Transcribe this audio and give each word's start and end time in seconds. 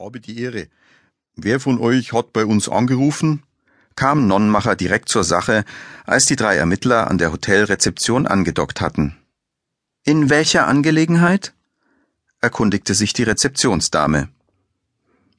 Habe 0.00 0.18
die 0.18 0.40
Ehre. 0.40 0.68
Wer 1.36 1.60
von 1.60 1.78
euch 1.78 2.14
hat 2.14 2.32
bei 2.32 2.46
uns 2.46 2.70
angerufen? 2.70 3.42
kam 3.96 4.26
Nonnenmacher 4.26 4.74
direkt 4.74 5.10
zur 5.10 5.24
Sache, 5.24 5.62
als 6.06 6.24
die 6.24 6.36
drei 6.36 6.56
Ermittler 6.56 7.10
an 7.10 7.18
der 7.18 7.32
Hotelrezeption 7.32 8.26
angedockt 8.26 8.80
hatten. 8.80 9.18
In 10.02 10.30
welcher 10.30 10.66
Angelegenheit? 10.66 11.52
erkundigte 12.40 12.94
sich 12.94 13.12
die 13.12 13.24
Rezeptionsdame. 13.24 14.30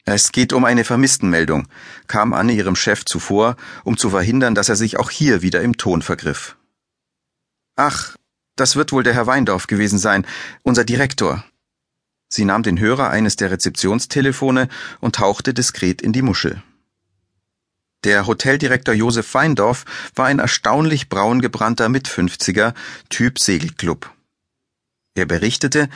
Es 0.06 0.32
geht 0.32 0.54
um 0.54 0.64
eine 0.64 0.84
Vermisstenmeldung, 0.84 1.68
kam 2.06 2.32
Anne 2.32 2.54
ihrem 2.54 2.76
Chef 2.76 3.04
zuvor, 3.04 3.56
um 3.84 3.98
zu 3.98 4.12
verhindern, 4.12 4.54
dass 4.54 4.70
er 4.70 4.76
sich 4.76 5.00
auch 5.00 5.10
hier 5.10 5.42
wieder 5.42 5.64
im 5.64 5.78
Ton 5.78 6.04
vergriff. 6.04 6.56
Ach, 7.76 8.16
das 8.56 8.76
wird 8.76 8.92
wohl 8.92 9.02
der 9.02 9.16
Herr 9.16 9.26
Weindorf 9.26 9.66
gewesen 9.66 9.98
sein, 9.98 10.28
unser 10.62 10.84
Direktor. 10.84 11.44
Sie 12.34 12.46
nahm 12.46 12.64
den 12.64 12.80
Hörer 12.80 13.10
eines 13.10 13.36
der 13.36 13.52
Rezeptionstelefone 13.52 14.70
und 15.02 15.16
tauchte 15.16 15.54
diskret 15.54 16.02
in 16.02 16.14
die 16.14 16.22
Muschel. 16.22 16.64
Der 18.06 18.26
Hoteldirektor 18.26 18.96
Josef 18.96 19.34
Weindorf 19.34 19.84
war 20.16 20.28
ein 20.28 20.40
erstaunlich 20.40 21.10
braun 21.10 21.42
gebrannter 21.42 21.90
Mitfünfziger, 21.90 22.74
Typ 23.10 23.38
Segelclub. 23.38 24.10
Er 25.14 25.26
berichtete, 25.26 25.90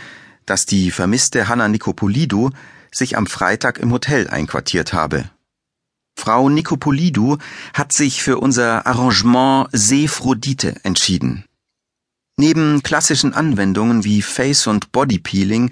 dass 0.45 0.65
die 0.65 0.91
vermisste 0.91 1.47
Hanna 1.47 1.69
Nikopolidou 1.69 2.51
sich 2.91 3.15
am 3.17 3.27
Freitag 3.27 3.79
im 3.79 3.91
Hotel 3.93 4.27
einquartiert 4.27 4.91
habe. 4.91 5.29
Frau 6.17 6.49
Nikopolidou 6.49 7.37
hat 7.73 7.93
sich 7.93 8.21
für 8.21 8.39
unser 8.39 8.85
Arrangement 8.85 9.69
Seephrodite 9.71 10.75
entschieden. 10.83 11.45
Neben 12.37 12.83
klassischen 12.83 13.33
Anwendungen 13.33 14.03
wie 14.03 14.21
Face- 14.21 14.67
und 14.67 14.91
Bodypeeling 14.91 15.71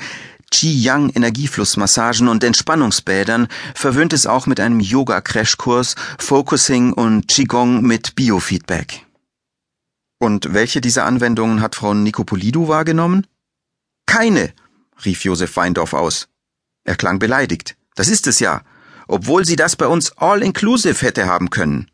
Qi-Yang 0.53 1.09
Energieflussmassagen 1.15 2.27
und 2.27 2.43
Entspannungsbädern 2.43 3.47
verwöhnt 3.73 4.13
es 4.13 4.27
auch 4.27 4.45
mit 4.45 4.59
einem 4.59 4.79
Yoga-Crashkurs, 4.79 5.95
Focusing 6.19 6.93
und 6.93 7.27
Qigong 7.27 7.81
mit 7.81 8.13
Biofeedback. 8.13 9.03
Und 10.19 10.53
welche 10.53 10.79
dieser 10.79 11.05
Anwendungen 11.05 11.59
hat 11.59 11.75
Frau 11.75 11.95
Nikopolidou 11.95 12.67
wahrgenommen? 12.67 13.25
Keine, 14.05 14.53
rief 15.03 15.23
Josef 15.25 15.55
Weindorf 15.55 15.93
aus. 15.93 16.27
Er 16.83 16.95
klang 16.95 17.17
beleidigt. 17.17 17.75
Das 17.95 18.07
ist 18.07 18.27
es 18.27 18.39
ja, 18.39 18.61
obwohl 19.07 19.45
sie 19.45 19.55
das 19.55 19.75
bei 19.75 19.87
uns 19.87 20.15
all-inclusive 20.17 21.03
hätte 21.03 21.25
haben 21.25 21.49
können. 21.49 21.89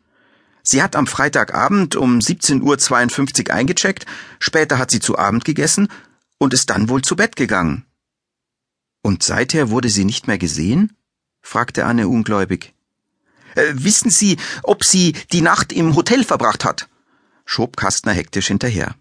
Sie 0.64 0.84
hat 0.84 0.98
am 0.98 1.08
Freitagabend 1.08 1.96
um 1.96 2.20
17.52 2.20 3.48
Uhr 3.48 3.56
eingecheckt, 3.56 4.06
später 4.40 4.78
hat 4.78 4.92
sie 4.92 5.00
zu 5.00 5.18
Abend 5.18 5.46
gegessen 5.46 5.88
und 6.38 6.54
ist 6.54 6.70
dann 6.70 6.90
wohl 6.90 7.02
zu 7.02 7.16
Bett 7.16 7.38
gegangen. 7.38 7.86
Und 9.10 9.24
seither 9.24 9.72
wurde 9.72 9.90
sie 9.90 10.06
nicht 10.06 10.28
mehr 10.28 10.38
gesehen? 10.38 10.96
fragte 11.42 11.88
Anne 11.88 12.08
ungläubig. 12.08 12.76
Äh, 13.56 13.64
wissen 13.74 14.12
Sie, 14.12 14.38
ob 14.62 14.84
sie 14.84 15.14
die 15.32 15.42
Nacht 15.42 15.74
im 15.74 15.96
Hotel 15.96 16.24
verbracht 16.24 16.64
hat? 16.64 16.88
schob 17.44 17.76
Kastner 17.76 18.14
hektisch 18.14 18.46
hinterher. 18.50 18.94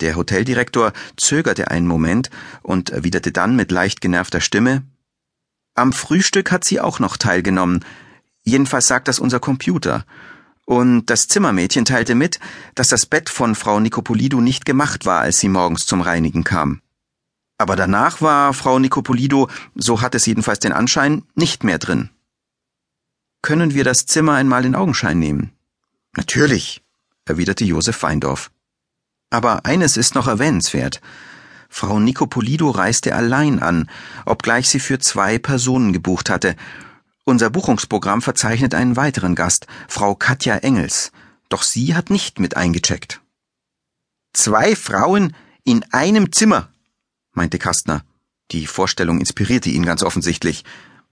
Der 0.00 0.16
Hoteldirektor 0.16 0.94
zögerte 1.18 1.70
einen 1.70 1.86
Moment 1.86 2.30
und 2.62 2.88
erwiderte 2.88 3.30
dann 3.30 3.56
mit 3.56 3.70
leicht 3.70 4.00
genervter 4.00 4.40
Stimme 4.40 4.84
Am 5.74 5.92
Frühstück 5.92 6.50
hat 6.50 6.64
sie 6.64 6.80
auch 6.80 6.98
noch 6.98 7.18
teilgenommen. 7.18 7.84
Jedenfalls 8.42 8.86
sagt 8.86 9.06
das 9.08 9.18
unser 9.18 9.38
Computer. 9.38 10.06
Und 10.64 11.10
das 11.10 11.28
Zimmermädchen 11.28 11.84
teilte 11.84 12.14
mit, 12.14 12.40
dass 12.74 12.88
das 12.88 13.04
Bett 13.04 13.28
von 13.28 13.54
Frau 13.54 13.80
Nikopolidou 13.80 14.40
nicht 14.40 14.64
gemacht 14.64 15.04
war, 15.04 15.20
als 15.20 15.40
sie 15.40 15.50
morgens 15.50 15.84
zum 15.84 16.00
Reinigen 16.00 16.42
kam. 16.42 16.80
Aber 17.58 17.74
danach 17.74 18.20
war 18.22 18.54
Frau 18.54 18.78
Nikopolido, 18.78 19.48
so 19.74 20.00
hat 20.00 20.14
es 20.14 20.26
jedenfalls 20.26 20.60
den 20.60 20.72
Anschein, 20.72 21.24
nicht 21.34 21.64
mehr 21.64 21.78
drin. 21.78 22.10
Können 23.42 23.74
wir 23.74 23.84
das 23.84 24.06
Zimmer 24.06 24.34
einmal 24.34 24.64
in 24.64 24.76
Augenschein 24.76 25.18
nehmen? 25.18 25.52
Natürlich, 26.16 26.82
erwiderte 27.24 27.64
Josef 27.64 28.02
Weindorf. 28.02 28.50
Aber 29.30 29.66
eines 29.66 29.96
ist 29.96 30.14
noch 30.14 30.28
erwähnenswert. 30.28 31.00
Frau 31.68 32.00
Nikopolido 32.00 32.70
reiste 32.70 33.14
allein 33.14 33.60
an, 33.60 33.90
obgleich 34.24 34.68
sie 34.68 34.80
für 34.80 34.98
zwei 34.98 35.38
Personen 35.38 35.92
gebucht 35.92 36.30
hatte. 36.30 36.56
Unser 37.24 37.50
Buchungsprogramm 37.50 38.22
verzeichnet 38.22 38.74
einen 38.74 38.96
weiteren 38.96 39.34
Gast, 39.34 39.66
Frau 39.86 40.14
Katja 40.14 40.56
Engels, 40.56 41.12
doch 41.48 41.62
sie 41.62 41.94
hat 41.94 42.08
nicht 42.08 42.40
mit 42.40 42.56
eingecheckt. 42.56 43.20
Zwei 44.32 44.74
Frauen 44.74 45.34
in 45.64 45.84
einem 45.92 46.32
Zimmer, 46.32 46.70
meinte 47.38 47.58
Kastner. 47.58 48.02
Die 48.50 48.66
Vorstellung 48.66 49.20
inspirierte 49.20 49.70
ihn 49.70 49.86
ganz 49.86 50.02
offensichtlich. 50.02 50.64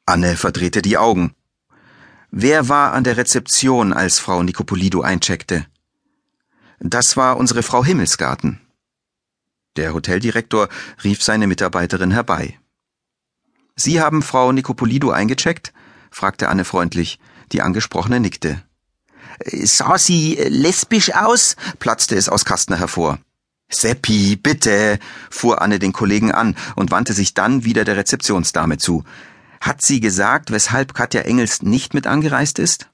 Anne 0.05 0.37
verdrehte 0.37 0.83
die 0.83 0.99
Augen. 0.99 1.35
Wer 2.31 2.69
war 2.69 2.93
an 2.93 3.05
der 3.05 3.17
Rezeption, 3.17 3.93
als 3.93 4.19
Frau 4.19 4.43
Nikopolido 4.43 5.01
eincheckte? 5.01 5.67
Das 6.81 7.17
war 7.17 7.37
unsere 7.39 7.63
Frau 7.63 7.85
Himmelsgarten. 7.85 8.61
Der 9.77 9.95
Hoteldirektor 9.95 10.69
rief 11.05 11.23
seine 11.23 11.47
Mitarbeiterin 11.47 12.11
herbei. 12.11 12.59
Sie 13.77 14.01
haben 14.01 14.23
Frau 14.23 14.53
Nikopolido 14.53 15.11
eingecheckt? 15.11 15.73
fragte 16.11 16.49
Anne 16.49 16.65
freundlich. 16.65 17.19
Die 17.53 17.63
Angesprochene 17.63 18.21
nickte. 18.21 18.63
Sah 19.45 19.99
sie 19.99 20.35
lesbisch 20.35 21.15
aus? 21.15 21.57
platzte 21.79 22.17
es 22.17 22.29
aus 22.29 22.45
Kastner 22.45 22.79
hervor. 22.79 23.19
Seppi, 23.69 24.37
bitte, 24.37 24.99
fuhr 25.31 25.61
Anne 25.61 25.79
den 25.79 25.93
Kollegen 25.93 26.31
an 26.33 26.57
und 26.77 26.91
wandte 26.91 27.13
sich 27.13 27.35
dann 27.35 27.65
wieder 27.65 27.85
der 27.85 27.97
Rezeptionsdame 27.97 28.79
zu. 28.79 29.05
Hat 29.61 29.83
sie 29.83 30.01
gesagt, 30.01 30.51
weshalb 30.51 30.95
Katja 30.95 31.23
Engels 31.23 31.63
nicht 31.63 31.95
mit 31.95 32.07
angereist 32.07 32.59
ist? 32.59 32.91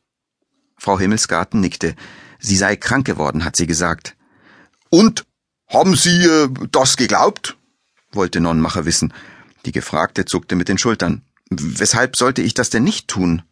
Frau 0.77 0.99
Himmelsgarten 0.99 1.61
nickte. 1.61 1.94
Sie 2.38 2.56
sei 2.56 2.77
krank 2.77 3.06
geworden, 3.06 3.44
hat 3.44 3.56
sie 3.56 3.66
gesagt. 3.66 4.16
Und 4.91 5.25
haben 5.69 5.97
Sie 5.97 6.25
äh, 6.25 6.49
das 6.71 6.97
geglaubt? 6.97 7.56
wollte 8.12 8.41
Nonnenmacher 8.41 8.84
wissen. 8.84 9.15
Die 9.65 9.72
Gefragte 9.72 10.25
zuckte 10.25 10.55
mit 10.55 10.69
den 10.69 10.77
Schultern. 10.77 11.22
Weshalb 11.50 12.16
sollte 12.16 12.43
ich 12.43 12.53
das 12.53 12.69
denn 12.69 12.84
nicht 12.84 13.09
tun? 13.09 13.43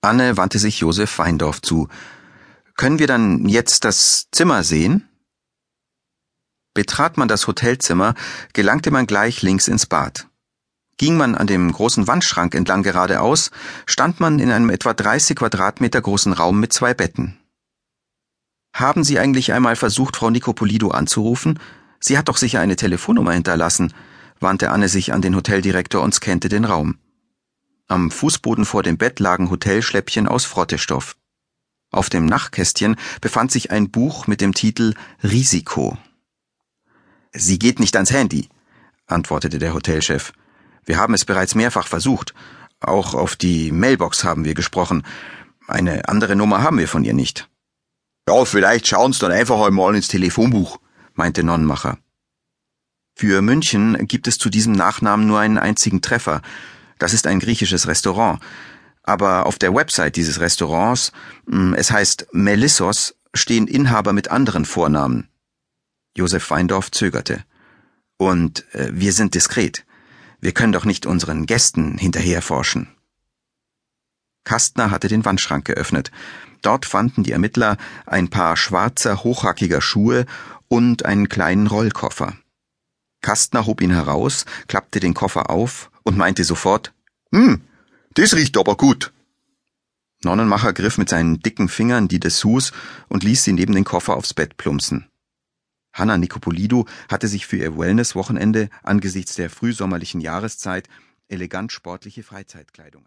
Anne 0.00 0.36
wandte 0.36 0.58
sich 0.58 0.80
Josef 0.80 1.18
Weindorf 1.18 1.60
zu. 1.60 1.88
Können 2.76 2.98
wir 2.98 3.06
dann 3.06 3.46
jetzt 3.48 3.84
das 3.84 4.28
Zimmer 4.32 4.64
sehen? 4.64 5.09
Betrat 6.74 7.16
man 7.16 7.28
das 7.28 7.46
Hotelzimmer, 7.46 8.14
gelangte 8.52 8.90
man 8.90 9.06
gleich 9.06 9.42
links 9.42 9.66
ins 9.66 9.86
Bad. 9.86 10.28
Ging 10.98 11.16
man 11.16 11.34
an 11.34 11.46
dem 11.46 11.72
großen 11.72 12.06
Wandschrank 12.06 12.54
entlang 12.54 12.82
geradeaus, 12.82 13.50
stand 13.86 14.20
man 14.20 14.38
in 14.38 14.50
einem 14.52 14.70
etwa 14.70 14.92
30 14.94 15.36
Quadratmeter 15.36 16.00
großen 16.00 16.32
Raum 16.32 16.60
mit 16.60 16.72
zwei 16.72 16.94
Betten. 16.94 17.38
Haben 18.74 19.02
Sie 19.02 19.18
eigentlich 19.18 19.52
einmal 19.52 19.76
versucht, 19.76 20.16
Frau 20.16 20.30
Nikopolido 20.30 20.90
anzurufen? 20.90 21.58
Sie 21.98 22.16
hat 22.16 22.28
doch 22.28 22.36
sicher 22.36 22.60
eine 22.60 22.76
Telefonnummer 22.76 23.32
hinterlassen, 23.32 23.92
wandte 24.38 24.70
Anne 24.70 24.88
sich 24.88 25.12
an 25.12 25.22
den 25.22 25.34
Hoteldirektor 25.34 26.02
und 26.02 26.14
scannte 26.14 26.48
den 26.48 26.64
Raum. 26.64 26.98
Am 27.88 28.10
Fußboden 28.10 28.64
vor 28.64 28.82
dem 28.82 28.96
Bett 28.96 29.18
lagen 29.18 29.50
Hotelschläppchen 29.50 30.28
aus 30.28 30.44
Frottestoff. 30.44 31.16
Auf 31.90 32.08
dem 32.08 32.26
Nachtkästchen 32.26 32.96
befand 33.20 33.50
sich 33.50 33.72
ein 33.72 33.90
Buch 33.90 34.28
mit 34.28 34.40
dem 34.40 34.54
Titel 34.54 34.94
Risiko. 35.24 35.98
Sie 37.32 37.58
geht 37.58 37.78
nicht 37.78 37.94
ans 37.96 38.10
Handy, 38.10 38.48
antwortete 39.06 39.58
der 39.58 39.74
Hotelchef. 39.74 40.32
Wir 40.84 40.98
haben 40.98 41.14
es 41.14 41.24
bereits 41.24 41.54
mehrfach 41.54 41.86
versucht. 41.86 42.34
Auch 42.80 43.14
auf 43.14 43.36
die 43.36 43.70
Mailbox 43.72 44.24
haben 44.24 44.44
wir 44.44 44.54
gesprochen. 44.54 45.04
Eine 45.68 46.08
andere 46.08 46.34
Nummer 46.34 46.62
haben 46.62 46.78
wir 46.78 46.88
von 46.88 47.04
ihr 47.04 47.14
nicht. 47.14 47.48
Ja, 48.28 48.44
vielleicht 48.44 48.88
schauen 48.88 49.12
Sie 49.12 49.20
dann 49.20 49.32
einfach 49.32 49.60
einmal 49.60 49.94
ins 49.94 50.08
Telefonbuch, 50.08 50.80
meinte 51.14 51.44
Nonnenmacher. 51.44 51.98
Für 53.14 53.42
München 53.42 54.06
gibt 54.06 54.26
es 54.28 54.38
zu 54.38 54.48
diesem 54.50 54.72
Nachnamen 54.72 55.26
nur 55.26 55.38
einen 55.40 55.58
einzigen 55.58 56.00
Treffer. 56.00 56.42
Das 56.98 57.12
ist 57.12 57.26
ein 57.26 57.40
griechisches 57.40 57.86
Restaurant. 57.86 58.40
Aber 59.02 59.46
auf 59.46 59.58
der 59.58 59.74
Website 59.74 60.16
dieses 60.16 60.40
Restaurants, 60.40 61.12
hm, 61.48 61.74
es 61.74 61.90
heißt 61.90 62.28
Melissos, 62.32 63.16
stehen 63.34 63.66
Inhaber 63.66 64.12
mit 64.12 64.30
anderen 64.30 64.64
Vornamen. 64.64 65.28
Josef 66.20 66.50
Weindorf 66.50 66.90
zögerte. 66.90 67.44
Und 68.18 68.66
äh, 68.74 68.90
wir 68.92 69.12
sind 69.14 69.34
diskret. 69.34 69.86
Wir 70.40 70.52
können 70.52 70.72
doch 70.72 70.84
nicht 70.84 71.06
unseren 71.06 71.46
Gästen 71.46 71.96
hinterherforschen. 71.96 72.88
Kastner 74.44 74.90
hatte 74.90 75.08
den 75.08 75.24
Wandschrank 75.24 75.64
geöffnet. 75.64 76.10
Dort 76.60 76.84
fanden 76.84 77.22
die 77.22 77.32
Ermittler 77.32 77.78
ein 78.04 78.28
paar 78.28 78.56
schwarzer, 78.56 79.24
hochhackiger 79.24 79.80
Schuhe 79.80 80.26
und 80.68 81.06
einen 81.06 81.30
kleinen 81.30 81.66
Rollkoffer. 81.66 82.34
Kastner 83.22 83.64
hob 83.64 83.80
ihn 83.80 83.92
heraus, 83.92 84.44
klappte 84.68 85.00
den 85.00 85.14
Koffer 85.14 85.48
auf 85.48 85.90
und 86.04 86.18
meinte 86.18 86.44
sofort, 86.44 86.92
Hm, 87.32 87.62
das 88.14 88.34
riecht 88.34 88.58
aber 88.58 88.76
gut. 88.76 89.12
Nonnenmacher 90.22 90.74
griff 90.74 90.98
mit 90.98 91.08
seinen 91.08 91.40
dicken 91.40 91.70
Fingern 91.70 92.08
die 92.08 92.20
Dessous 92.20 92.72
und 93.08 93.24
ließ 93.24 93.44
sie 93.44 93.54
neben 93.54 93.74
den 93.74 93.84
Koffer 93.84 94.16
aufs 94.16 94.34
Bett 94.34 94.58
plumpsen. 94.58 95.09
Hanna 95.92 96.16
Nikopolidou 96.18 96.84
hatte 97.10 97.28
sich 97.28 97.46
für 97.46 97.56
ihr 97.56 97.76
Wellness-Wochenende 97.76 98.68
angesichts 98.82 99.34
der 99.34 99.50
frühsommerlichen 99.50 100.20
Jahreszeit 100.20 100.88
elegant 101.28 101.72
sportliche 101.72 102.22
Freizeitkleidung 102.22 103.04